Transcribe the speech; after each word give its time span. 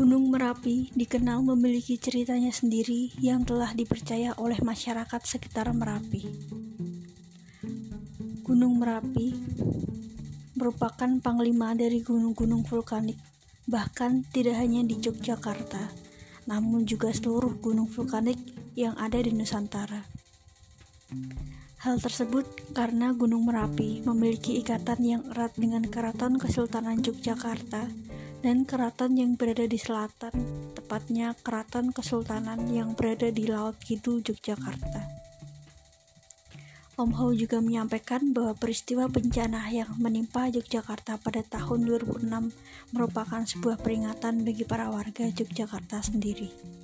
Merapi 0.00 0.88
dikenal 0.96 1.44
memiliki 1.44 2.00
ceritanya 2.00 2.48
sendiri 2.48 3.12
yang 3.20 3.44
telah 3.44 3.76
dipercaya 3.76 4.32
oleh 4.40 4.56
masyarakat 4.64 5.20
sekitar 5.20 5.68
Merapi. 5.76 6.24
Gunung 8.40 8.80
Merapi 8.80 9.36
merupakan 10.56 11.10
panglima 11.20 11.76
dari 11.76 12.00
gunung-gunung 12.00 12.64
vulkanik, 12.64 13.20
bahkan 13.68 14.24
tidak 14.32 14.56
hanya 14.56 14.80
di 14.80 14.96
Yogyakarta, 14.96 15.92
namun 16.48 16.88
juga 16.88 17.12
seluruh 17.12 17.60
gunung 17.60 17.92
vulkanik 17.92 18.40
yang 18.72 18.96
ada 18.96 19.20
di 19.20 19.36
Nusantara. 19.36 20.08
Hal 21.84 22.00
tersebut 22.00 22.48
karena 22.72 23.12
Gunung 23.12 23.44
Merapi 23.44 24.00
memiliki 24.08 24.56
ikatan 24.64 25.00
yang 25.04 25.22
erat 25.28 25.52
dengan 25.60 25.84
Keraton 25.84 26.40
Kesultanan 26.40 27.04
Yogyakarta 27.04 27.84
dan 28.40 28.64
keraton 28.64 29.20
yang 29.20 29.36
berada 29.36 29.68
di 29.68 29.76
selatan, 29.76 30.32
tepatnya 30.72 31.36
Keraton 31.44 31.92
Kesultanan 31.92 32.72
yang 32.72 32.96
berada 32.96 33.28
di 33.28 33.44
Laut 33.44 33.76
Kidul 33.76 34.24
Yogyakarta. 34.24 35.20
Om 37.00 37.16
Hao 37.16 37.32
juga 37.32 37.64
menyampaikan 37.64 38.36
bahwa 38.36 38.52
peristiwa 38.52 39.08
bencana 39.08 39.72
yang 39.72 39.88
menimpa 39.96 40.52
Yogyakarta 40.52 41.16
pada 41.16 41.40
tahun 41.40 41.88
2006 41.88 42.92
merupakan 42.92 43.40
sebuah 43.40 43.80
peringatan 43.80 44.44
bagi 44.44 44.68
para 44.68 44.92
warga 44.92 45.24
Yogyakarta 45.28 46.04
sendiri. 46.04 46.79